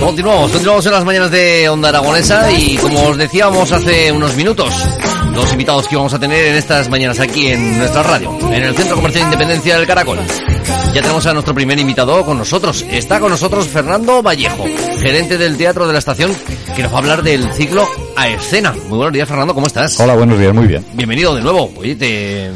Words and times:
Continuamos, 0.00 0.52
continuamos 0.52 0.86
en 0.86 0.92
las 0.92 1.04
mañanas 1.04 1.30
de 1.30 1.68
Onda 1.68 1.88
Aragonesa 1.88 2.50
y 2.52 2.76
como 2.76 3.02
os 3.02 3.16
decíamos 3.16 3.72
hace 3.72 4.12
unos 4.12 4.36
minutos, 4.36 4.72
los 5.34 5.52
invitados 5.52 5.88
que 5.88 5.96
vamos 5.96 6.14
a 6.14 6.18
tener 6.18 6.46
en 6.46 6.54
estas 6.54 6.88
mañanas 6.88 7.18
aquí 7.20 7.48
en 7.48 7.78
nuestra 7.78 8.02
radio, 8.02 8.38
en 8.52 8.62
el 8.62 8.74
Centro 8.76 8.96
Comercial 8.96 9.24
de 9.24 9.34
Independencia 9.34 9.76
del 9.76 9.86
Caracol. 9.86 10.18
Ya 10.94 11.02
tenemos 11.02 11.26
a 11.26 11.34
nuestro 11.34 11.54
primer 11.54 11.78
invitado 11.78 12.24
con 12.24 12.38
nosotros. 12.38 12.84
Está 12.88 13.20
con 13.20 13.30
nosotros 13.30 13.66
Fernando 13.68 14.22
Vallejo, 14.22 14.64
gerente 14.98 15.36
del 15.36 15.56
Teatro 15.56 15.86
de 15.86 15.92
la 15.92 15.98
Estación, 15.98 16.34
que 16.74 16.82
nos 16.82 16.92
va 16.92 16.96
a 16.96 17.00
hablar 17.00 17.22
del 17.22 17.52
ciclo 17.52 17.86
a 18.16 18.28
escena. 18.28 18.72
Muy 18.88 18.96
buenos 18.96 19.12
días, 19.12 19.28
Fernando, 19.28 19.54
¿cómo 19.54 19.66
estás? 19.66 19.98
Hola, 20.00 20.14
buenos 20.14 20.38
días, 20.38 20.54
muy 20.54 20.66
bien. 20.66 20.84
Bienvenido 20.94 21.34
de 21.34 21.42
nuevo. 21.42 21.70
Oye, 21.76 21.94
te, 21.94 22.50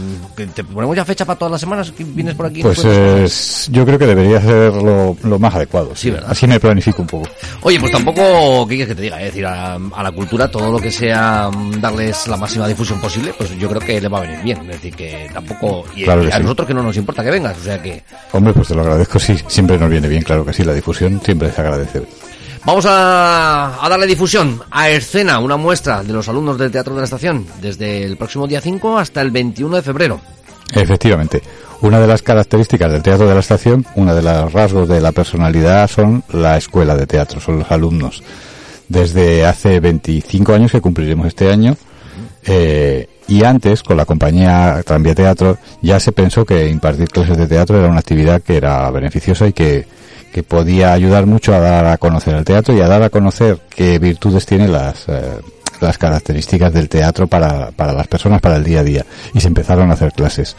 te 0.55 0.65
ponemos 0.65 0.97
ya 0.97 1.05
fecha 1.05 1.25
para 1.25 1.39
todas 1.39 1.53
las 1.53 1.61
semanas 1.61 1.93
que 1.93 2.03
vienes 2.05 2.35
por 2.35 2.47
aquí. 2.47 2.63
Pues 2.63 2.81
eh, 2.85 3.27
yo 3.71 3.85
creo 3.85 3.99
que 3.99 4.07
debería 4.07 4.41
ser 4.41 4.73
lo, 4.73 5.17
lo 5.23 5.39
más 5.39 5.55
adecuado. 5.55 5.93
Sí, 5.95 6.11
¿verdad? 6.11 6.31
Así 6.31 6.47
me 6.47 6.59
planifico 6.59 7.03
un 7.03 7.09
poco. 7.09 7.29
Oye, 7.63 7.79
pues 7.79 7.93
tampoco, 7.93 8.67
¿qué 8.67 8.77
quieres 8.77 8.89
que 8.89 8.95
te 8.95 9.03
diga? 9.03 9.19
Es 9.21 9.27
decir, 9.27 9.47
a, 9.47 9.75
a, 9.75 10.03
la 10.03 10.13
cultura 10.13 10.51
todo 10.51 10.73
lo 10.73 10.79
que 10.79 10.91
sea 10.91 11.51
mm, 11.51 11.81
darles 11.81 12.27
la 12.27 12.37
máxima 12.37 12.67
difusión 12.67 13.01
posible, 13.01 13.35
pues 13.37 13.51
yo 13.59 13.69
creo 13.69 13.81
que 13.81 14.01
le 14.01 14.09
va 14.09 14.19
a 14.19 14.23
venir 14.23 14.43
bien. 14.43 14.59
Es 14.63 14.81
decir, 14.81 14.95
que 14.95 15.29
tampoco... 15.33 15.85
Y, 15.95 16.05
Claro 16.05 16.23
que 16.23 16.29
y 16.29 16.31
a 16.33 16.37
sí. 16.37 16.43
nosotros 16.43 16.67
que 16.69 16.75
no 16.75 16.83
nos 16.83 16.97
importa 16.97 17.23
que 17.23 17.31
vengas, 17.31 17.57
o 17.59 17.63
sea 17.63 17.81
que... 17.83 18.03
Hombre, 18.33 18.53
pues 18.55 18.69
te 18.69 18.75
lo 18.75 18.81
agradezco, 18.81 19.19
sí, 19.19 19.37
siempre 19.47 19.79
nos 19.79 19.91
viene 19.91 20.09
bien, 20.09 20.23
claro 20.23 20.45
que 20.45 20.53
sí, 20.53 20.65
la 20.65 20.73
difusión 20.73 21.21
siempre 21.23 21.53
se 21.53 21.61
agradece. 21.61 22.03
Vamos 22.65 22.85
a, 22.87 23.85
a 23.85 23.89
darle 23.89 24.07
difusión 24.07 24.63
a 24.71 24.91
Escena, 24.91 25.39
una 25.39 25.57
muestra 25.57 26.03
de 26.03 26.13
los 26.13 26.29
alumnos 26.29 26.59
del 26.59 26.71
Teatro 26.71 26.95
de 26.95 27.01
la 27.01 27.05
Estación, 27.05 27.47
desde 27.61 28.05
el 28.05 28.17
próximo 28.17 28.47
día 28.47 28.61
5 28.61 28.99
hasta 28.99 29.23
el 29.23 29.31
21 29.31 29.77
de 29.77 29.83
febrero. 29.83 30.21
Efectivamente, 30.73 31.43
una 31.81 31.99
de 31.99 32.07
las 32.07 32.23
características 32.23 32.93
del 32.93 33.03
teatro 33.03 33.27
de 33.27 33.35
la 33.35 33.41
estación, 33.41 33.87
una 33.97 34.15
de 34.15 34.23
los 34.23 34.53
rasgos 34.53 34.89
de 34.89 35.01
la 35.01 35.13
personalidad 35.13 35.89
son 35.89 36.23
la 36.29 36.57
escuela 36.57 36.95
de 36.95 37.07
teatro, 37.07 37.41
son 37.41 37.61
los 37.61 37.71
alumnos. 37.71 38.23
Desde 38.89 39.47
hace 39.47 39.81
25 39.81 40.53
años 40.53 40.73
que 40.73 40.81
cumpliremos 40.81 41.27
este 41.27 41.51
año, 41.51 41.77
eh, 42.45 43.09
y 43.29 43.45
antes 43.45 43.83
con 43.83 43.97
la 43.97 44.05
compañía 44.05 44.83
Tranvía 44.85 45.15
Teatro 45.15 45.59
ya 45.83 46.01
se 46.01 46.13
pensó 46.13 46.45
que 46.45 46.69
impartir 46.69 47.09
clases 47.09 47.37
de 47.37 47.47
teatro 47.47 47.79
era 47.79 47.89
una 47.89 48.01
actividad 48.01 48.43
que 48.43 48.57
era 48.57 48.91
beneficiosa 48.91 49.47
y 49.47 49.53
que, 49.53 49.87
que 50.33 50.43
podía 50.43 50.93
ayudar 50.93 51.27
mucho 51.27 51.55
a 51.55 51.59
dar 51.61 51.87
a 51.87 51.97
conocer 51.99 52.35
el 52.37 52.45
teatro 52.45 52.75
y 52.75 52.81
a 52.81 52.89
dar 52.89 53.03
a 53.03 53.11
conocer 53.11 53.59
qué 53.69 53.99
virtudes 53.99 54.47
tiene 54.47 54.69
las, 54.69 55.09
eh, 55.09 55.39
las 55.81 55.99
características 55.99 56.73
del 56.73 56.89
teatro 56.89 57.27
para, 57.27 57.71
para 57.73 57.93
las 57.93 58.07
personas 58.07 58.41
para 58.41 58.57
el 58.57 58.65
día 58.65 58.81
a 58.81 58.85
día. 58.85 59.07
Y 59.35 59.41
se 59.41 59.49
empezaron 59.49 59.91
a 59.91 59.95
hacer 59.95 60.13
clases. 60.13 60.57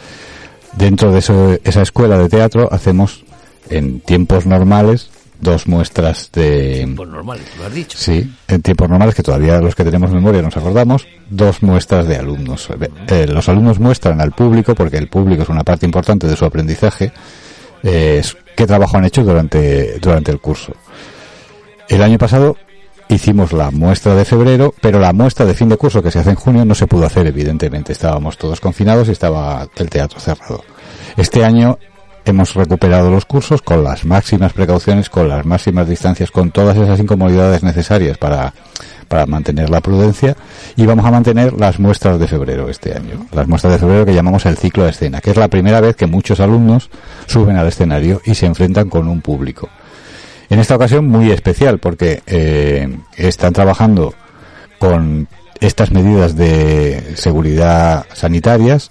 Dentro 0.76 1.12
de 1.12 1.18
eso- 1.20 1.56
esa 1.64 1.82
escuela 1.82 2.18
de 2.18 2.28
teatro 2.28 2.68
hacemos 2.72 3.24
en 3.70 4.00
tiempos 4.00 4.46
normales 4.46 5.10
dos 5.40 5.66
muestras 5.66 6.30
de, 6.32 6.92
Pues 6.96 7.08
normal, 7.08 7.40
lo 7.58 7.64
has 7.66 7.74
dicho. 7.74 7.98
Sí, 7.98 8.32
en 8.46 8.62
tiempos 8.62 8.88
normales, 8.88 9.14
que 9.16 9.24
todavía 9.24 9.58
los 9.58 9.74
que 9.74 9.82
tenemos 9.82 10.12
memoria 10.12 10.40
nos 10.40 10.56
acordamos, 10.56 11.04
dos 11.30 11.64
muestras 11.64 12.06
de 12.06 12.16
alumnos. 12.16 12.68
Eh, 13.08 13.26
los 13.26 13.48
alumnos 13.48 13.80
muestran 13.80 14.20
al 14.20 14.30
público, 14.30 14.74
porque 14.76 14.98
el 14.98 15.08
público 15.08 15.42
es 15.42 15.48
una 15.48 15.64
parte 15.64 15.84
importante 15.84 16.28
de 16.28 16.36
su 16.36 16.44
aprendizaje, 16.44 17.12
eh, 17.82 18.22
qué 18.56 18.66
trabajo 18.66 18.96
han 18.96 19.04
hecho 19.04 19.22
durante, 19.22 19.98
durante 19.98 20.30
el 20.30 20.40
curso. 20.40 20.72
El 21.88 22.02
año 22.02 22.18
pasado 22.18 22.56
hicimos 23.08 23.52
la 23.52 23.70
muestra 23.70 24.14
de 24.14 24.24
febrero, 24.24 24.74
pero 24.80 24.98
la 24.98 25.12
muestra 25.12 25.44
de 25.44 25.54
fin 25.54 25.68
de 25.68 25.76
curso 25.76 26.02
que 26.02 26.10
se 26.10 26.18
hace 26.18 26.30
en 26.30 26.36
junio 26.36 26.64
no 26.64 26.74
se 26.74 26.86
pudo 26.86 27.06
hacer, 27.06 27.26
evidentemente. 27.26 27.92
Estábamos 27.92 28.38
todos 28.38 28.60
confinados 28.60 29.08
y 29.08 29.12
estaba 29.12 29.66
el 29.76 29.90
teatro 29.90 30.20
cerrado. 30.20 30.64
Este 31.16 31.44
año 31.44 31.78
hemos 32.24 32.54
recuperado 32.54 33.10
los 33.10 33.24
cursos 33.24 33.62
con 33.62 33.84
las 33.84 34.04
máximas 34.04 34.52
precauciones, 34.52 35.10
con 35.10 35.28
las 35.28 35.44
máximas 35.44 35.88
distancias, 35.88 36.30
con 36.30 36.50
todas 36.50 36.76
esas 36.76 37.00
incomodidades 37.00 37.62
necesarias 37.62 38.16
para, 38.16 38.54
para 39.12 39.26
mantener 39.26 39.68
la 39.68 39.82
prudencia 39.82 40.34
y 40.74 40.86
vamos 40.86 41.04
a 41.04 41.10
mantener 41.10 41.52
las 41.52 41.78
muestras 41.78 42.18
de 42.18 42.26
febrero 42.26 42.70
este 42.70 42.94
año. 42.94 43.26
Las 43.30 43.46
muestras 43.46 43.74
de 43.74 43.78
febrero 43.78 44.06
que 44.06 44.14
llamamos 44.14 44.46
el 44.46 44.56
ciclo 44.56 44.84
de 44.84 44.90
escena, 44.90 45.20
que 45.20 45.32
es 45.32 45.36
la 45.36 45.48
primera 45.48 45.82
vez 45.82 45.96
que 45.96 46.06
muchos 46.06 46.40
alumnos 46.40 46.88
suben 47.26 47.58
al 47.58 47.68
escenario 47.68 48.22
y 48.24 48.34
se 48.34 48.46
enfrentan 48.46 48.88
con 48.88 49.08
un 49.08 49.20
público. 49.20 49.68
En 50.48 50.60
esta 50.60 50.76
ocasión 50.76 51.08
muy 51.08 51.30
especial 51.30 51.78
porque 51.78 52.22
eh, 52.26 52.88
están 53.14 53.52
trabajando 53.52 54.14
con 54.78 55.28
estas 55.60 55.90
medidas 55.90 56.34
de 56.34 57.12
seguridad 57.14 58.06
sanitarias 58.14 58.90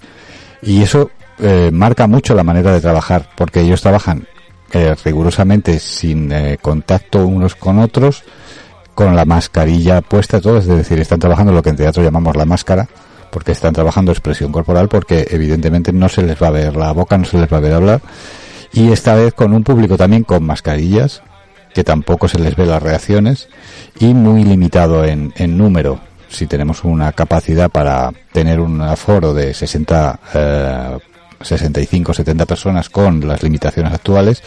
y 0.62 0.84
eso 0.84 1.10
eh, 1.40 1.70
marca 1.72 2.06
mucho 2.06 2.36
la 2.36 2.44
manera 2.44 2.70
de 2.70 2.80
trabajar 2.80 3.28
porque 3.36 3.62
ellos 3.62 3.82
trabajan 3.82 4.28
eh, 4.72 4.94
rigurosamente 5.04 5.80
sin 5.80 6.30
eh, 6.30 6.58
contacto 6.62 7.26
unos 7.26 7.56
con 7.56 7.80
otros 7.80 8.22
con 8.94 9.16
la 9.16 9.24
mascarilla 9.24 10.00
puesta 10.00 10.40
todo 10.40 10.58
es 10.58 10.66
decir 10.66 10.98
están 11.00 11.20
trabajando 11.20 11.52
lo 11.52 11.62
que 11.62 11.70
en 11.70 11.76
teatro 11.76 12.02
llamamos 12.02 12.36
la 12.36 12.44
máscara 12.44 12.88
porque 13.30 13.52
están 13.52 13.72
trabajando 13.72 14.12
expresión 14.12 14.52
corporal 14.52 14.88
porque 14.88 15.26
evidentemente 15.30 15.92
no 15.92 16.08
se 16.08 16.22
les 16.22 16.40
va 16.42 16.48
a 16.48 16.50
ver 16.50 16.76
la 16.76 16.92
boca 16.92 17.16
no 17.16 17.24
se 17.24 17.38
les 17.38 17.52
va 17.52 17.56
a 17.56 17.60
ver 17.60 17.72
hablar 17.72 18.00
y 18.72 18.92
esta 18.92 19.14
vez 19.14 19.34
con 19.34 19.52
un 19.52 19.64
público 19.64 19.96
también 19.96 20.24
con 20.24 20.44
mascarillas 20.44 21.22
que 21.74 21.84
tampoco 21.84 22.28
se 22.28 22.38
les 22.38 22.56
ve 22.56 22.66
las 22.66 22.82
reacciones 22.82 23.48
y 23.98 24.14
muy 24.14 24.44
limitado 24.44 25.04
en, 25.04 25.32
en 25.36 25.56
número. 25.56 26.00
Si 26.28 26.46
tenemos 26.46 26.84
una 26.84 27.12
capacidad 27.12 27.70
para 27.70 28.10
tener 28.32 28.60
un 28.60 28.80
aforo 28.80 29.34
de 29.34 29.52
60, 29.52 30.20
eh, 30.34 30.98
65, 31.40 32.14
70 32.14 32.46
personas 32.46 32.88
con 32.88 33.26
las 33.26 33.42
limitaciones 33.42 33.92
actuales, 33.92 34.42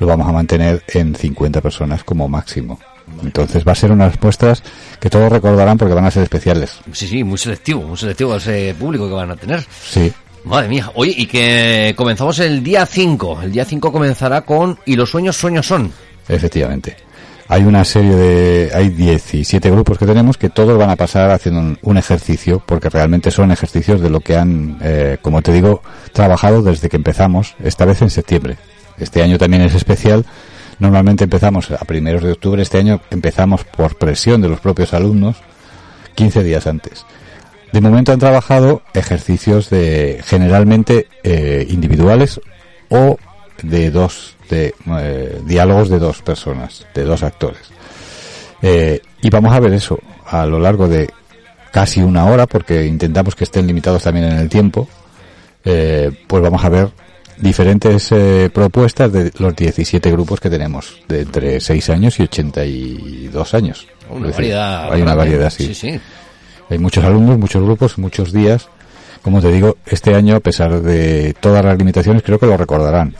lo 0.00 0.06
vamos 0.06 0.28
a 0.28 0.32
mantener 0.32 0.82
en 0.88 1.14
50 1.14 1.60
personas 1.60 2.02
como 2.02 2.28
máximo. 2.28 2.78
Entonces 3.22 3.66
va 3.66 3.72
a 3.72 3.74
ser 3.74 3.92
unas 3.92 4.20
muestras 4.22 4.62
que 5.00 5.10
todos 5.10 5.30
recordarán 5.30 5.78
porque 5.78 5.94
van 5.94 6.04
a 6.04 6.10
ser 6.10 6.22
especiales. 6.22 6.78
Sí, 6.92 7.06
sí, 7.06 7.24
muy 7.24 7.38
selectivo, 7.38 7.82
muy 7.82 7.96
selectivo 7.96 8.36
ese 8.36 8.74
público 8.78 9.08
que 9.08 9.14
van 9.14 9.30
a 9.30 9.36
tener. 9.36 9.64
Sí, 9.82 10.12
Madre 10.44 10.68
mía. 10.68 10.90
Oye, 10.94 11.14
y 11.16 11.26
que 11.26 11.94
comenzamos 11.96 12.38
el 12.38 12.62
día 12.62 12.86
5. 12.86 13.42
El 13.42 13.52
día 13.52 13.64
5 13.64 13.92
comenzará 13.92 14.42
con 14.42 14.78
Y 14.86 14.96
los 14.96 15.10
sueños, 15.10 15.36
sueños 15.36 15.66
son. 15.66 15.92
Efectivamente. 16.28 16.96
Hay 17.48 17.64
una 17.64 17.84
serie 17.84 18.14
de, 18.14 18.70
hay 18.74 18.90
17 18.90 19.70
grupos 19.70 19.98
que 19.98 20.06
tenemos 20.06 20.36
que 20.36 20.50
todos 20.50 20.78
van 20.78 20.90
a 20.90 20.96
pasar 20.96 21.30
haciendo 21.30 21.60
un, 21.60 21.78
un 21.80 21.96
ejercicio, 21.96 22.62
porque 22.64 22.90
realmente 22.90 23.30
son 23.30 23.50
ejercicios 23.50 24.02
de 24.02 24.10
lo 24.10 24.20
que 24.20 24.36
han, 24.36 24.78
eh, 24.82 25.16
como 25.22 25.40
te 25.40 25.52
digo, 25.52 25.82
trabajado 26.12 26.62
desde 26.62 26.90
que 26.90 26.96
empezamos, 26.96 27.54
esta 27.62 27.86
vez 27.86 28.02
en 28.02 28.10
septiembre. 28.10 28.58
Este 28.98 29.22
año 29.22 29.38
también 29.38 29.62
es 29.62 29.74
especial. 29.74 30.26
Normalmente 30.78 31.24
empezamos 31.24 31.70
a 31.70 31.84
primeros 31.84 32.22
de 32.22 32.32
octubre, 32.32 32.62
este 32.62 32.78
año 32.78 33.00
empezamos 33.10 33.64
por 33.64 33.96
presión 33.96 34.40
de 34.40 34.48
los 34.48 34.60
propios 34.60 34.94
alumnos 34.94 35.36
15 36.14 36.44
días 36.44 36.66
antes. 36.66 37.04
De 37.72 37.80
momento 37.80 38.12
han 38.12 38.18
trabajado 38.18 38.82
ejercicios 38.94 39.70
de 39.70 40.20
generalmente 40.24 41.08
eh, 41.22 41.66
individuales 41.68 42.40
o 42.88 43.18
de 43.62 43.90
dos 43.90 44.36
de 44.48 44.74
eh, 45.00 45.40
diálogos 45.44 45.90
de 45.90 45.98
dos 45.98 46.22
personas, 46.22 46.86
de 46.94 47.04
dos 47.04 47.22
actores. 47.22 47.60
Eh, 48.62 49.02
y 49.20 49.30
vamos 49.30 49.52
a 49.52 49.60
ver 49.60 49.74
eso 49.74 49.98
a 50.26 50.46
lo 50.46 50.58
largo 50.58 50.88
de 50.88 51.10
casi 51.70 52.00
una 52.00 52.24
hora, 52.24 52.46
porque 52.46 52.86
intentamos 52.86 53.34
que 53.34 53.44
estén 53.44 53.66
limitados 53.66 54.02
también 54.02 54.26
en 54.26 54.38
el 54.38 54.48
tiempo. 54.48 54.88
Pues 55.62 56.42
vamos 56.42 56.64
a 56.64 56.70
ver 56.70 56.88
diferentes 57.40 58.12
eh, 58.12 58.50
propuestas 58.52 59.12
de 59.12 59.32
los 59.38 59.54
17 59.54 60.10
grupos 60.10 60.40
que 60.40 60.50
tenemos, 60.50 61.00
de 61.08 61.22
entre 61.22 61.60
6 61.60 61.90
años 61.90 62.18
y 62.20 62.24
82 62.24 63.54
años. 63.54 63.86
Una 64.10 64.28
decir, 64.28 64.34
variedad. 64.36 64.92
Hay 64.92 65.02
una 65.02 65.14
variedad, 65.14 65.50
sí. 65.50 65.66
Sí, 65.66 65.74
sí. 65.74 66.00
Hay 66.70 66.78
muchos 66.78 67.04
alumnos, 67.04 67.38
muchos 67.38 67.62
grupos, 67.62 67.98
muchos 67.98 68.32
días. 68.32 68.68
Como 69.22 69.40
te 69.40 69.50
digo, 69.50 69.76
este 69.86 70.14
año, 70.14 70.36
a 70.36 70.40
pesar 70.40 70.80
de 70.80 71.34
todas 71.40 71.64
las 71.64 71.76
limitaciones, 71.76 72.22
creo 72.22 72.38
que 72.38 72.46
lo 72.46 72.56
recordarán, 72.56 73.14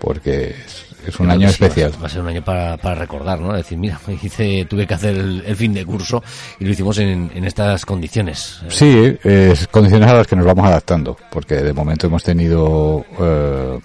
porque 0.00 0.50
es, 0.50 0.93
es 1.06 1.18
un 1.20 1.26
Creo 1.26 1.30
año 1.38 1.46
va 1.46 1.50
especial. 1.50 1.92
Va 2.02 2.06
a 2.06 2.08
ser 2.08 2.22
un 2.22 2.28
año 2.28 2.44
para, 2.44 2.76
para 2.76 2.94
recordar, 2.94 3.40
¿no? 3.40 3.52
Decir, 3.52 3.78
mira, 3.78 4.00
hice, 4.22 4.66
tuve 4.68 4.86
que 4.86 4.94
hacer 4.94 5.14
el, 5.16 5.42
el 5.46 5.56
fin 5.56 5.72
de 5.74 5.84
curso 5.84 6.22
y 6.58 6.64
lo 6.64 6.70
hicimos 6.70 6.98
en, 6.98 7.30
en 7.34 7.44
estas 7.44 7.84
condiciones. 7.86 8.60
Sí, 8.68 9.16
es 9.22 9.66
condiciones 9.68 10.08
a 10.08 10.14
las 10.14 10.26
que 10.26 10.36
nos 10.36 10.46
vamos 10.46 10.66
adaptando, 10.66 11.16
porque 11.30 11.56
de 11.56 11.72
momento 11.72 12.06
hemos 12.06 12.22
tenido 12.22 13.04
eh, 13.20 13.78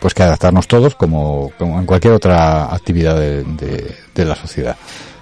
pues 0.00 0.14
que 0.14 0.22
adaptarnos 0.22 0.66
todos 0.68 0.94
como, 0.94 1.50
como 1.58 1.78
en 1.80 1.86
cualquier 1.86 2.12
otra 2.14 2.72
actividad 2.74 3.18
de, 3.18 3.42
de- 3.44 3.94
de 4.14 4.24
la 4.24 4.34
sociedad. 4.34 4.76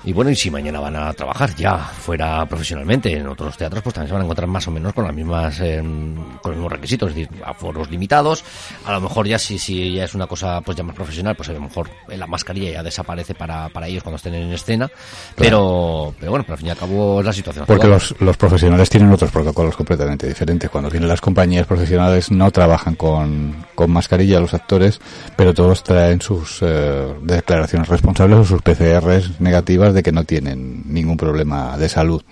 Y 0.07 0.13
bueno, 0.13 0.31
y 0.31 0.37
si 0.37 0.51
mañana 0.51 0.81
van 0.81 0.97
a 0.97 1.13
trabajar 1.15 1.55
ya 1.57 1.79
fuera 1.79 2.45
profesionalmente 2.47 3.17
en 3.17 3.27
otros 3.27 3.57
teatros, 3.57 3.83
pues 3.83 3.95
también 3.95 4.09
se 4.09 4.13
van 4.13 4.23
a 4.23 4.25
encontrar 4.25 4.49
más 4.49 4.69
o 4.69 4.71
menos 4.71 4.93
con 4.93 5.05
las 5.05 5.15
mismas, 5.15 5.59
eh, 5.61 5.79
con 5.81 6.53
los 6.53 6.57
mismos 6.57 6.73
requisitos, 6.73 7.11
es 7.11 7.15
decir, 7.15 7.43
aforos 7.43 7.91
limitados. 7.91 8.45
A 8.85 8.93
lo 8.93 9.01
mejor 9.01 9.27
ya 9.27 9.39
si, 9.39 9.59
si 9.59 9.95
ya 9.95 10.05
es 10.05 10.15
una 10.15 10.27
cosa 10.27 10.61
pues 10.61 10.77
ya 10.77 10.85
más 10.85 10.95
profesional, 10.95 11.35
pues 11.35 11.49
a 11.49 11.53
lo 11.55 11.61
mejor 11.61 11.89
la 12.09 12.27
mascarilla 12.27 12.71
ya 12.71 12.83
desaparece 12.83 13.35
para, 13.35 13.71
para 13.71 13.87
ellos 13.89 14.03
cuando 14.03 14.17
estén 14.17 14.35
en 14.35 14.53
escena. 14.53 14.91
Pero, 15.37 16.15
pero 16.19 16.33
bueno, 16.33 16.45
pero 16.45 16.53
al 16.55 16.59
fin 16.59 16.67
y 16.67 16.71
al 16.71 16.77
cabo 16.77 17.21
es 17.21 17.27
la 17.27 17.33
situación. 17.33 17.65
Porque 17.67 17.89
los, 17.89 18.15
los 18.21 18.37
profesionales 18.37 18.91
tienen 18.91 19.11
otros 19.11 19.31
protocolos 19.31 19.75
completamente 19.75 20.27
diferentes. 20.29 20.69
Cuando 20.69 20.91
vienen 20.91 21.09
las 21.09 21.23
compañías 21.23 21.67
profesionales 21.67 22.31
no 22.31 22.51
trabajan 22.51 22.95
con, 22.95 23.65
con 23.75 23.91
mascarilla 23.91 24.39
los 24.39 24.53
actores, 24.53 25.01
pero 25.35 25.55
todos 25.55 25.83
traen 25.83 26.21
sus 26.21 26.59
eh, 26.61 27.15
declaraciones 27.23 27.89
responsables 27.89 28.39
o 28.39 28.45
sus 28.45 28.61
PCRs 28.61 29.41
negativas 29.41 29.94
de 29.95 30.03
que 30.03 30.13
no 30.13 30.25
tienen 30.25 30.83
ningún 30.87 31.17
problema 31.17 31.79
de 31.79 31.89
salud. 31.89 32.23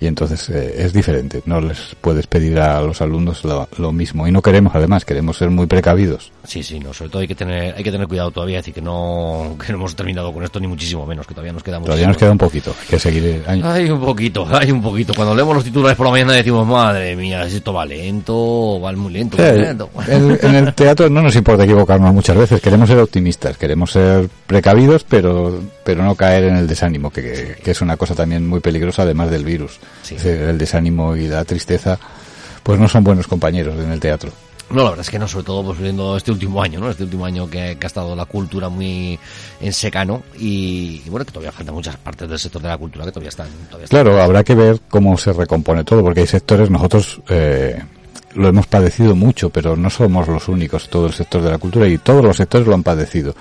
Y 0.00 0.06
entonces 0.06 0.48
eh, 0.50 0.74
es 0.78 0.92
diferente, 0.92 1.42
no 1.46 1.60
les 1.60 1.96
puedes 2.00 2.26
pedir 2.26 2.58
a 2.60 2.80
los 2.80 3.00
alumnos 3.00 3.44
lo, 3.44 3.68
lo, 3.78 3.92
mismo. 3.92 4.26
Y 4.26 4.32
no 4.32 4.42
queremos, 4.42 4.74
además, 4.74 5.04
queremos 5.04 5.36
ser 5.36 5.50
muy 5.50 5.66
precavidos. 5.66 6.32
Sí, 6.44 6.62
sí, 6.62 6.78
no, 6.78 6.92
sobre 6.92 7.10
todo 7.10 7.22
hay 7.22 7.28
que 7.28 7.34
tener, 7.34 7.74
hay 7.76 7.82
que 7.82 7.90
tener 7.90 8.06
cuidado 8.06 8.30
todavía, 8.30 8.58
decir 8.58 8.74
que 8.74 8.82
no, 8.82 9.56
que 9.66 9.72
no 9.72 9.78
hemos 9.78 9.96
terminado 9.96 10.32
con 10.32 10.44
esto 10.44 10.60
ni 10.60 10.66
muchísimo 10.66 11.06
menos, 11.06 11.26
que 11.26 11.34
todavía 11.34 11.52
nos 11.52 11.62
queda 11.62 11.80
Todavía 11.80 12.08
nos 12.08 12.16
queda 12.16 12.32
un 12.32 12.38
poquito, 12.38 12.74
hay 12.80 12.86
que 12.88 12.98
seguir. 12.98 13.44
Hay... 13.46 13.62
hay 13.62 13.90
un 13.90 14.00
poquito, 14.00 14.46
hay 14.52 14.70
un 14.70 14.82
poquito. 14.82 15.12
Cuando 15.14 15.34
leemos 15.34 15.54
los 15.54 15.64
titulares 15.64 15.96
por 15.96 16.06
la 16.06 16.12
mañana 16.12 16.32
decimos, 16.32 16.66
madre 16.66 17.16
mía, 17.16 17.44
esto 17.44 17.72
va 17.72 17.84
lento, 17.84 18.80
va 18.80 18.92
muy 18.92 19.12
lento. 19.12 19.36
Sí, 19.36 19.42
en, 19.42 20.54
el 20.54 20.74
teatro 20.74 21.08
no 21.08 21.22
nos 21.22 21.36
importa 21.36 21.64
equivocarnos 21.64 22.12
muchas 22.12 22.36
veces, 22.36 22.60
queremos 22.60 22.88
ser 22.88 22.98
optimistas, 22.98 23.56
queremos 23.56 23.92
ser 23.92 24.28
precavidos, 24.46 25.04
pero, 25.04 25.60
pero 25.84 26.02
no 26.02 26.14
caer 26.14 26.44
en 26.44 26.56
el 26.56 26.66
desánimo, 26.66 27.10
que, 27.10 27.56
que 27.62 27.70
es 27.70 27.80
una 27.80 27.96
cosa 27.96 28.14
también 28.14 28.46
muy 28.46 28.60
peligrosa 28.60 29.02
además 29.02 29.30
del 29.30 29.44
virus. 29.44 29.57
Sí. 30.02 30.14
Es 30.14 30.22
decir, 30.22 30.42
el 30.42 30.58
desánimo 30.58 31.16
y 31.16 31.28
la 31.28 31.44
tristeza, 31.44 31.98
pues 32.62 32.78
no 32.78 32.88
son 32.88 33.04
buenos 33.04 33.26
compañeros 33.26 33.78
en 33.78 33.90
el 33.90 34.00
teatro. 34.00 34.30
No, 34.70 34.82
la 34.82 34.90
verdad 34.90 35.00
es 35.00 35.10
que 35.10 35.18
no, 35.18 35.26
sobre 35.26 35.46
todo 35.46 35.64
pues 35.64 35.78
viendo 35.78 36.16
este 36.16 36.30
último 36.30 36.62
año, 36.62 36.78
¿no? 36.78 36.90
Este 36.90 37.02
último 37.02 37.24
año 37.24 37.48
que, 37.48 37.78
que 37.78 37.86
ha 37.86 37.88
estado 37.88 38.14
la 38.14 38.26
cultura 38.26 38.68
muy 38.68 39.18
en 39.60 39.72
secano 39.72 40.22
y, 40.38 41.02
y, 41.06 41.08
bueno, 41.08 41.24
que 41.24 41.32
todavía 41.32 41.52
faltan 41.52 41.74
muchas 41.74 41.96
partes 41.96 42.28
del 42.28 42.38
sector 42.38 42.60
de 42.60 42.68
la 42.68 42.76
cultura 42.76 43.06
que 43.06 43.12
todavía 43.12 43.30
están... 43.30 43.48
Todavía 43.68 43.84
están 43.84 44.02
claro, 44.02 44.20
habrá 44.20 44.44
que 44.44 44.54
ver 44.54 44.80
cómo 44.90 45.16
se 45.16 45.32
recompone 45.32 45.84
todo, 45.84 46.02
porque 46.02 46.20
hay 46.20 46.26
sectores, 46.26 46.68
nosotros 46.68 47.18
eh, 47.30 47.82
lo 48.34 48.48
hemos 48.48 48.66
padecido 48.66 49.16
mucho, 49.16 49.48
pero 49.48 49.74
no 49.74 49.88
somos 49.88 50.28
los 50.28 50.48
únicos, 50.48 50.90
todo 50.90 51.06
el 51.06 51.14
sector 51.14 51.40
de 51.40 51.50
la 51.50 51.58
cultura 51.58 51.88
y 51.88 51.96
todos 51.96 52.22
los 52.22 52.36
sectores 52.36 52.66
lo 52.66 52.74
han 52.74 52.82
padecido. 52.82 53.34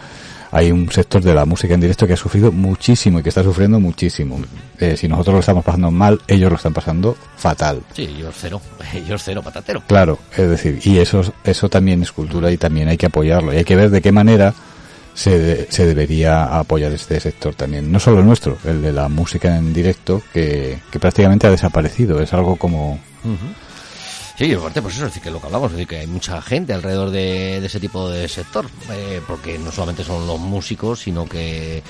Hay 0.51 0.71
un 0.71 0.89
sector 0.91 1.21
de 1.21 1.33
la 1.33 1.45
música 1.45 1.73
en 1.73 1.81
directo 1.81 2.07
que 2.07 2.13
ha 2.13 2.17
sufrido 2.17 2.51
muchísimo 2.51 3.19
y 3.19 3.23
que 3.23 3.29
está 3.29 3.43
sufriendo 3.43 3.79
muchísimo. 3.79 4.39
Eh, 4.79 4.95
si 4.95 5.07
nosotros 5.07 5.33
lo 5.35 5.39
estamos 5.41 5.63
pasando 5.65 5.91
mal, 5.91 6.21
ellos 6.27 6.49
lo 6.49 6.55
están 6.55 6.73
pasando 6.73 7.17
fatal. 7.37 7.81
Sí, 7.93 8.03
ellos 8.03 8.35
cero, 8.37 8.61
ellos 8.93 9.21
cero 9.23 9.41
patatero. 9.43 9.83
Claro, 9.87 10.19
es 10.35 10.49
decir, 10.49 10.79
y 10.83 10.99
eso, 10.99 11.21
eso 11.43 11.69
también 11.69 12.01
es 12.01 12.11
cultura 12.11 12.51
y 12.51 12.57
también 12.57 12.87
hay 12.87 12.97
que 12.97 13.07
apoyarlo. 13.07 13.53
Y 13.53 13.57
hay 13.57 13.65
que 13.65 13.75
ver 13.75 13.89
de 13.89 14.01
qué 14.01 14.11
manera 14.11 14.53
se, 15.13 15.37
de, 15.39 15.67
se 15.69 15.85
debería 15.85 16.45
apoyar 16.59 16.91
este 16.91 17.19
sector 17.19 17.55
también. 17.55 17.91
No 17.91 17.99
solo 17.99 18.19
el 18.19 18.25
nuestro, 18.25 18.57
el 18.65 18.81
de 18.81 18.93
la 18.93 19.09
música 19.09 19.57
en 19.57 19.73
directo, 19.73 20.21
que, 20.33 20.79
que 20.91 20.99
prácticamente 20.99 21.47
ha 21.47 21.51
desaparecido. 21.51 22.21
Es 22.21 22.33
algo 22.33 22.55
como... 22.55 22.99
Uh 23.23 23.29
-huh. 23.29 23.66
Sí, 24.37 24.53
aparte, 24.53 24.83
pues 24.83 24.93
eso, 24.93 25.05
es 25.05 25.09
decir, 25.11 25.23
que 25.23 25.31
lo 25.31 25.39
que 25.39 25.47
hablamos, 25.47 25.71
es 25.71 25.77
decir, 25.77 25.87
que 25.87 25.97
hay 25.97 26.05
mucha 26.05 26.39
gente 26.43 26.71
alrededor 26.71 27.09
de, 27.09 27.59
de 27.59 27.65
ese 27.65 27.79
tipo 27.79 28.07
de 28.07 28.27
sector, 28.27 28.67
eh, 28.91 29.19
porque 29.27 29.57
no 29.57 29.71
solamente 29.71 30.03
son 30.03 30.27
los 30.27 30.39
músicos, 30.39 30.99
sino 30.99 31.25
que, 31.25 31.81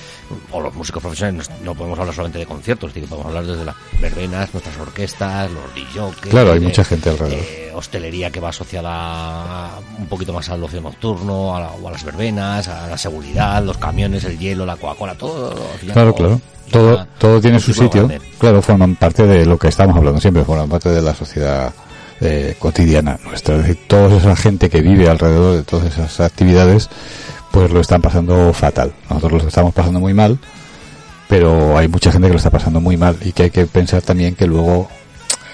o 0.50 0.58
los 0.58 0.74
músicos 0.74 1.02
profesionales, 1.02 1.50
no 1.62 1.74
podemos 1.74 1.98
hablar 1.98 2.14
solamente 2.14 2.38
de 2.38 2.46
conciertos, 2.46 2.88
es 2.88 2.94
decir, 2.94 3.06
que 3.06 3.10
podemos 3.10 3.28
hablar 3.28 3.44
desde 3.44 3.66
las 3.66 3.76
verbenas, 4.00 4.54
nuestras 4.54 4.78
orquestas, 4.78 5.50
los 5.50 5.74
DJs. 5.74 6.30
Claro, 6.30 6.52
hay 6.52 6.60
mucha 6.60 6.82
gente 6.84 7.10
alrededor. 7.10 7.38
Eh, 7.38 7.70
hostelería 7.74 8.30
que 8.30 8.40
va 8.40 8.48
asociada 8.48 8.92
a, 8.92 9.78
un 9.98 10.06
poquito 10.06 10.32
más 10.32 10.48
al 10.48 10.64
ocio 10.64 10.80
nocturno, 10.80 11.54
a, 11.54 11.60
la, 11.60 11.70
o 11.72 11.86
a 11.86 11.90
las 11.90 12.02
verbenas, 12.02 12.66
a 12.68 12.86
la 12.86 12.96
seguridad, 12.96 13.62
los 13.62 13.76
camiones, 13.76 14.24
el 14.24 14.38
hielo, 14.38 14.64
la 14.64 14.76
Coca-Cola, 14.76 15.14
todo. 15.16 15.54
Claro, 15.92 16.14
claro. 16.14 16.40
Todo, 16.70 17.06
todo 17.18 17.40
tiene 17.42 17.60
su 17.60 17.74
sitio. 17.74 18.10
Claro, 18.38 18.62
forman 18.62 18.96
parte 18.96 19.26
de 19.26 19.44
lo 19.44 19.58
que 19.58 19.68
estamos 19.68 19.94
hablando 19.96 20.18
siempre, 20.18 20.44
forman 20.44 20.68
parte 20.68 20.88
de 20.88 21.02
la 21.02 21.14
sociedad 21.14 21.72
eh, 22.20 22.56
cotidiana 22.58 23.18
nuestra. 23.24 23.56
Es 23.56 23.62
decir, 23.62 23.78
toda 23.86 24.16
esa 24.16 24.36
gente 24.36 24.70
que 24.70 24.80
vive 24.80 25.08
alrededor 25.08 25.56
de 25.56 25.62
todas 25.62 25.86
esas 25.86 26.20
actividades, 26.20 26.90
pues 27.50 27.70
lo 27.70 27.80
están 27.80 28.02
pasando 28.02 28.52
fatal. 28.52 28.92
Nosotros 29.08 29.42
lo 29.42 29.48
estamos 29.48 29.74
pasando 29.74 30.00
muy 30.00 30.14
mal, 30.14 30.38
pero 31.28 31.76
hay 31.76 31.88
mucha 31.88 32.12
gente 32.12 32.28
que 32.28 32.34
lo 32.34 32.38
está 32.38 32.50
pasando 32.50 32.80
muy 32.80 32.96
mal 32.96 33.16
y 33.22 33.32
que 33.32 33.44
hay 33.44 33.50
que 33.50 33.66
pensar 33.66 34.02
también 34.02 34.34
que 34.34 34.46
luego 34.46 34.88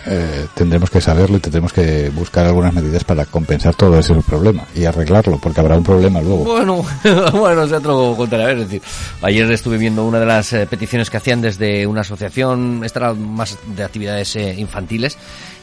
eh, 0.07 0.47
tendremos 0.55 0.91
que 0.91 1.01
saberlo 1.01 1.37
y 1.37 1.41
tendremos 1.41 1.73
que 1.73 2.11
buscar 2.11 2.47
algunas 2.47 2.75
medidas 2.75 3.05
para 3.05 3.25
compensar 3.27 3.75
todo 3.75 3.99
ese 3.99 4.15
problema 4.15 4.65
y 4.75 4.85
arreglarlo, 4.85 5.39
porque 5.39 5.61
habrá 5.61 5.77
un 5.77 5.85
problema 5.85 6.21
luego. 6.21 6.45
Bueno, 6.45 6.85
bueno, 7.33 7.63
o 7.63 7.69
sea, 7.69 7.81
te 7.81 7.89
lo 7.89 8.15
contaré. 8.17 8.53
Es 8.53 8.59
decir, 8.59 8.83
ayer 9.23 9.51
estuve 9.51 9.79
viendo 9.79 10.05
una 10.05 10.21
de 10.21 10.27
las 10.27 10.53
eh, 10.53 10.67
peticiones 10.67 11.11
que 11.11 11.17
hacían 11.17 11.41
desde 11.41 11.87
una 11.87 12.03
asociación, 12.03 12.83
esta 12.85 13.15
más 13.15 13.59
de 13.67 13.85
actividades 13.85 14.37
eh, 14.37 14.55
infantiles, 14.59 15.17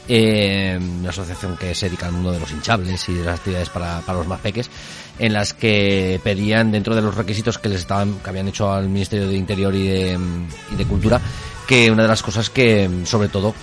eh, 0.08 0.78
una 0.80 1.10
asociación 1.10 1.56
que 1.56 1.74
se 1.74 1.86
dedica 1.86 2.06
al 2.06 2.12
mundo 2.12 2.32
de 2.32 2.40
los 2.40 2.50
hinchables 2.50 3.08
y 3.08 3.14
de 3.14 3.24
las 3.24 3.38
actividades 3.38 3.68
para, 3.68 4.00
para 4.00 4.18
los 4.18 4.26
más 4.26 4.40
peques, 4.40 4.70
en 5.18 5.32
las 5.32 5.54
que 5.54 6.20
pedían 6.24 6.72
dentro 6.72 6.94
de 6.94 7.02
los 7.02 7.14
requisitos 7.14 7.58
que 7.58 7.68
les 7.68 7.80
estaban, 7.80 8.14
que 8.18 8.30
habían 8.30 8.48
hecho 8.48 8.72
al 8.72 8.88
Ministerio 8.88 9.28
de 9.28 9.36
Interior 9.36 9.74
y 9.74 9.86
de, 9.86 10.18
y 10.72 10.76
de 10.76 10.84
Cultura, 10.84 11.20
que 11.66 11.90
una 11.90 12.02
de 12.02 12.08
las 12.08 12.22
cosas 12.22 12.50
que, 12.50 12.90
sobre 13.04 13.28
todo, 13.28 13.54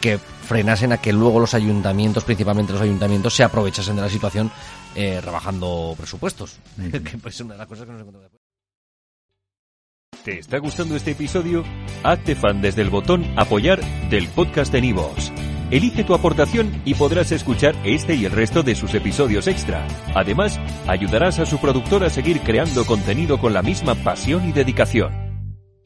que 0.00 0.18
frenasen 0.18 0.92
a 0.92 0.98
que 0.98 1.12
luego 1.12 1.40
los 1.40 1.54
ayuntamientos, 1.54 2.24
principalmente 2.24 2.72
los 2.72 2.82
ayuntamientos, 2.82 3.34
se 3.34 3.44
aprovechasen 3.44 3.96
de 3.96 4.02
la 4.02 4.08
situación 4.08 4.50
eh, 4.94 5.20
rebajando 5.20 5.94
presupuestos. 5.96 6.58
Mm 6.76 6.86
-hmm. 6.86 7.02
que 7.10 7.18
pues 7.18 7.34
es 7.34 7.40
una 7.42 7.54
de 7.54 7.58
las 7.58 7.68
cosas 7.68 7.86
que 7.86 7.92
nos 7.92 8.00
encontramos. 8.00 8.30
¿Te 10.24 10.40
está 10.40 10.58
gustando 10.58 10.96
este 10.96 11.12
episodio? 11.12 11.64
Hazte 12.02 12.34
fan 12.34 12.60
desde 12.60 12.82
el 12.82 12.90
botón 12.90 13.24
apoyar 13.38 13.80
del 14.10 14.28
podcast 14.28 14.72
de 14.72 14.80
Nivos. 14.80 15.32
Elige 15.70 16.02
tu 16.02 16.14
aportación 16.14 16.82
y 16.84 16.94
podrás 16.94 17.30
escuchar 17.30 17.74
este 17.84 18.14
y 18.14 18.24
el 18.24 18.32
resto 18.32 18.62
de 18.62 18.74
sus 18.74 18.94
episodios 18.94 19.46
extra. 19.46 19.86
Además, 20.14 20.58
ayudarás 20.86 21.38
a 21.38 21.46
su 21.46 21.58
productor 21.58 22.04
a 22.04 22.10
seguir 22.10 22.40
creando 22.40 22.84
contenido 22.86 23.38
con 23.38 23.52
la 23.52 23.62
misma 23.62 23.94
pasión 23.94 24.48
y 24.48 24.52
dedicación. 24.52 25.27